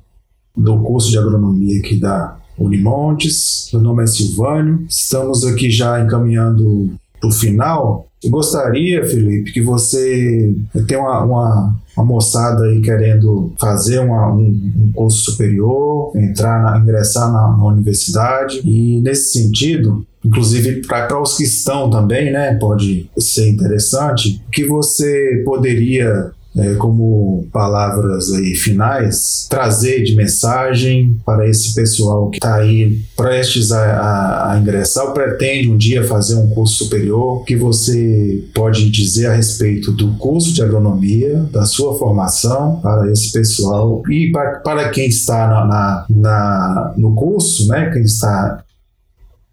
[0.56, 3.68] do curso de agronomia aqui da Unimontes.
[3.72, 4.84] Meu nome é Silvânio.
[4.88, 8.06] Estamos aqui já encaminhando para o final.
[8.22, 10.54] Eu gostaria, Felipe, que você
[10.86, 16.78] tem uma, uma, uma moçada aí querendo fazer uma, um, um, curso superior, entrar, na,
[16.78, 18.60] ingressar na, na universidade.
[18.64, 25.42] E nesse sentido, inclusive para os que estão também, né, pode ser interessante, que você
[25.44, 33.00] poderia é, como palavras aí finais, trazer de mensagem para esse pessoal que está aí
[33.16, 38.44] prestes a, a, a, ingressar ou pretende um dia fazer um curso superior, que você
[38.54, 44.30] pode dizer a respeito do curso de agronomia, da sua formação para esse pessoal e
[44.30, 48.62] para, para quem está na, na, na no curso, né, quem está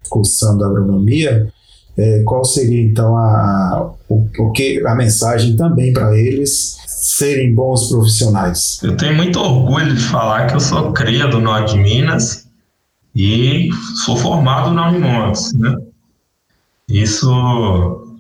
[0.10, 1.48] cursando agronomia,
[1.98, 6.78] é, qual seria então a, a, o, o que, a mensagem também para eles
[7.20, 8.80] serem bons profissionais?
[8.82, 12.50] Eu tenho muito orgulho de falar que eu sou cria do Norte de Minas
[13.16, 13.70] e
[14.06, 15.76] sou formado na Unimontes, né?
[16.88, 18.16] Isso,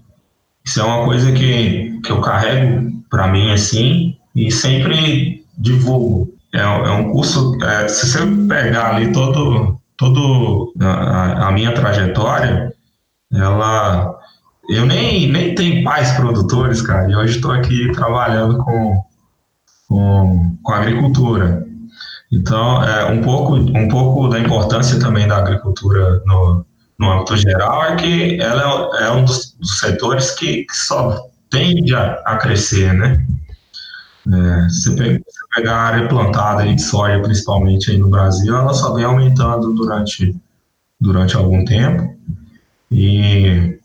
[0.66, 6.32] isso é uma coisa que, que eu carrego para mim assim e sempre divulgo.
[6.54, 12.74] É, é um curso, é, se você pegar ali todo, todo a, a minha trajetória,
[13.34, 14.20] ela
[14.70, 19.04] eu nem, nem tenho pais produtores, cara, e hoje estou aqui trabalhando com,
[19.88, 21.66] com, com agricultura.
[22.32, 26.64] Então, é, um, pouco, um pouco da importância também da agricultura no,
[27.00, 31.20] no âmbito geral é que ela é, é um dos, dos, setores que, que só
[31.50, 33.26] tende a, a crescer, né?
[34.32, 35.20] É, se você
[35.56, 40.36] pegar a área plantada de soja, principalmente aí no Brasil, ela só vem aumentando durante,
[41.02, 42.16] durante algum tempo.
[42.92, 43.79] E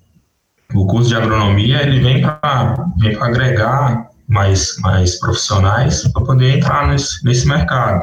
[0.72, 6.88] o curso de agronomia ele vem para vem agregar mais, mais profissionais para poder entrar
[6.88, 8.02] nesse, nesse mercado.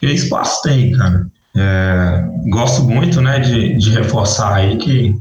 [0.00, 1.26] E espaço tem, cara.
[1.56, 5.20] É, gosto muito né, de, de reforçar aí que,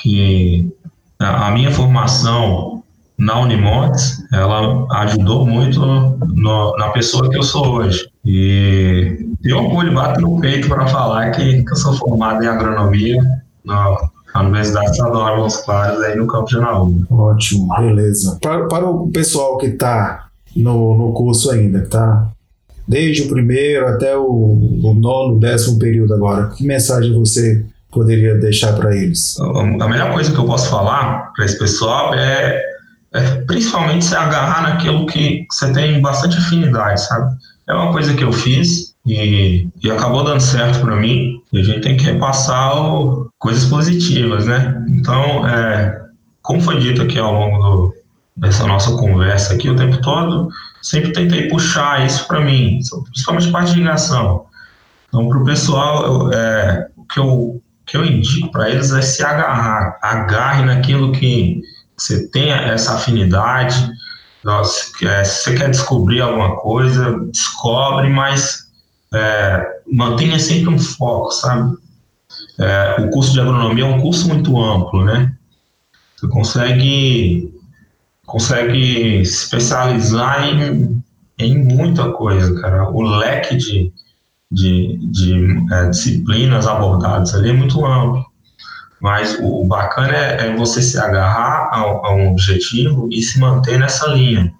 [0.00, 0.70] que
[1.18, 2.82] a minha formação
[3.16, 8.08] na Unimontes, ela ajudou muito no, na pessoa que eu sou hoje.
[8.24, 13.22] E tenho orgulho, bato no peito para falar que, que eu sou formado em agronomia
[13.64, 13.96] na,
[14.34, 17.06] a Universidade Estadual Montes Claros, aí no Campo de Anaúba.
[17.08, 18.36] Ótimo, beleza.
[18.42, 20.26] Para, para o pessoal que está
[20.56, 22.28] no, no curso ainda, que está
[22.86, 28.72] desde o primeiro até o, o nono, décimo período agora, que mensagem você poderia deixar
[28.74, 29.38] para eles?
[29.38, 32.60] A melhor coisa que eu posso falar para esse pessoal é,
[33.14, 37.36] é principalmente se agarrar naquilo que você tem bastante afinidade, sabe?
[37.68, 41.42] É uma coisa que eu fiz e, e acabou dando certo para mim.
[41.52, 44.84] E a gente tem que repassar o, coisas positivas, né?
[44.88, 46.02] Então, é,
[46.42, 47.94] como foi dito aqui ao longo do,
[48.36, 50.48] dessa nossa conversa aqui o tempo todo,
[50.82, 54.46] sempre tentei puxar isso para mim, principalmente parte de ligação.
[55.08, 59.22] Então, para o pessoal, é, o que eu, que eu indico para eles é se
[59.22, 61.62] agarrar, agarre naquilo que
[61.96, 63.76] você tenha essa afinidade.
[64.64, 68.63] Se você quer descobrir alguma coisa, descobre, mas
[69.14, 71.76] é, mantenha sempre um foco, sabe?
[72.58, 75.34] É, o curso de agronomia é um curso muito amplo, né?
[76.16, 77.54] Você consegue,
[78.26, 81.02] consegue se especializar em,
[81.38, 82.90] em muita coisa, cara.
[82.90, 83.92] O leque de,
[84.50, 88.24] de, de é, disciplinas abordadas ali é muito amplo.
[89.00, 93.78] Mas o, bacana é, é, você se agarrar a, a, um objetivo e se manter
[93.78, 94.52] nessa linha.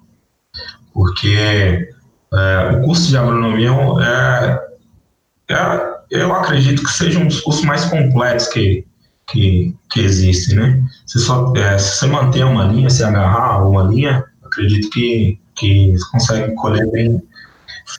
[0.93, 1.89] Porque
[2.37, 3.71] é, o curso de agronomia
[4.01, 8.85] é, é, eu acredito que seja um dos cursos mais completos que,
[9.27, 10.83] que, que existem, né?
[11.05, 15.91] Você só, é, se você manter uma linha, se agarrar uma linha, acredito que, que
[15.91, 17.21] você consegue colher bem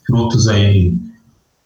[0.06, 0.94] frutos aí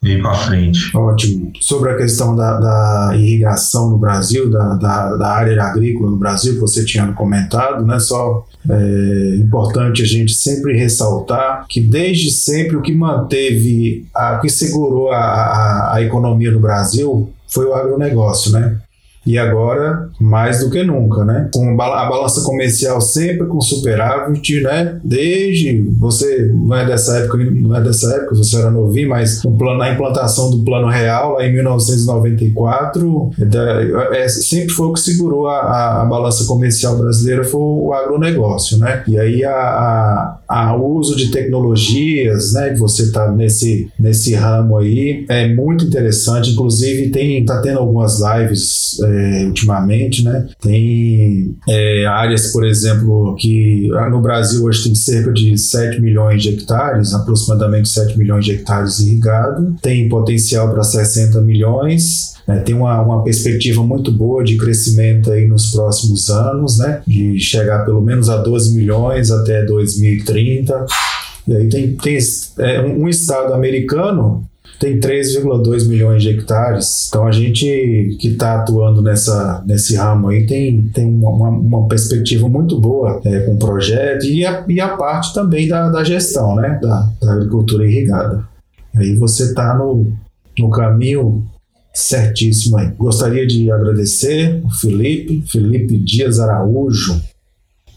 [0.02, 0.96] ir para frente.
[0.96, 1.52] Ótimo.
[1.60, 6.58] Sobre a questão da, da irrigação no Brasil, da, da, da, área agrícola no Brasil,
[6.58, 7.98] você tinha comentado, né?
[7.98, 14.40] Só é importante a gente sempre ressaltar que desde sempre o que manteve, a, o
[14.40, 18.80] que segurou a, a, a economia no Brasil foi o agronegócio, né?
[19.26, 21.48] E agora, mais do que nunca, né?
[21.52, 24.98] Com a balança comercial sempre com superávit, né?
[25.04, 29.56] Desde você não é dessa época, não é dessa época, você era novinho, mas no
[29.56, 35.00] plano, na implantação do Plano Real, lá em 1994, é, é, sempre foi o que
[35.00, 39.02] segurou a, a, a, balança comercial brasileira foi o agronegócio, né?
[39.06, 42.74] E aí a, a, a uso de tecnologias, né?
[42.76, 46.50] Você está nesse, nesse ramo aí, é muito interessante.
[46.52, 48.98] Inclusive, tem, tá tendo algumas lives.
[49.02, 50.46] É, é, ultimamente, né?
[50.60, 56.50] Tem é, áreas, por exemplo, que no Brasil hoje tem cerca de 7 milhões de
[56.50, 62.60] hectares, aproximadamente 7 milhões de hectares irrigado, tem potencial para 60 milhões, né?
[62.60, 67.02] tem uma, uma perspectiva muito boa de crescimento aí nos próximos anos, né?
[67.06, 70.86] De chegar pelo menos a 12 milhões até 2030.
[71.48, 72.18] E aí tem, tem
[72.58, 74.49] é, um estado americano
[74.80, 77.06] tem 3,2 milhões de hectares.
[77.08, 82.48] Então a gente que está atuando nessa, nesse ramo aí tem, tem uma, uma perspectiva
[82.48, 86.56] muito boa é, com o projeto e a, e a parte também da, da gestão
[86.56, 88.42] né, da, da agricultura irrigada.
[88.96, 90.10] Aí você está no,
[90.58, 91.44] no caminho
[91.92, 92.90] certíssimo aí.
[92.96, 97.20] Gostaria de agradecer o Felipe, Felipe Dias Araújo,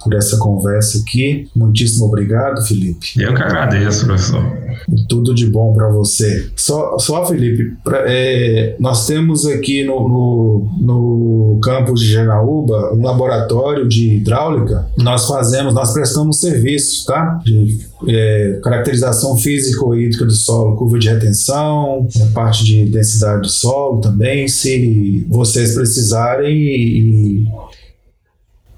[0.03, 1.47] por essa conversa aqui.
[1.55, 3.07] Muitíssimo obrigado, Felipe.
[3.17, 4.43] Eu que agradeço, professor.
[4.91, 6.49] E tudo de bom para você.
[6.55, 13.03] Só, só Felipe, pra, é, nós temos aqui no, no, no campus de Genaúba um
[13.03, 14.87] laboratório de hidráulica.
[14.97, 17.39] Nós fazemos, nós prestamos serviço, tá?
[17.43, 24.01] De é, caracterização físico-hídrica do solo, curva de retenção, é, parte de densidade do solo
[24.01, 24.47] também.
[24.47, 27.72] Se vocês precisarem e, e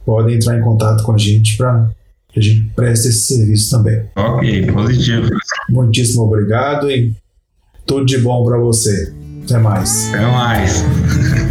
[0.05, 1.89] podem entrar em contato com a gente para
[2.29, 4.03] que a gente preste esse serviço também.
[4.15, 5.29] Ok, positivo.
[5.69, 7.13] Muitíssimo obrigado e
[7.85, 9.13] tudo de bom para você.
[9.43, 10.09] Até mais.
[10.09, 10.83] Até mais.